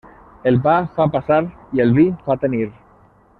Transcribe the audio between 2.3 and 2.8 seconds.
tenir.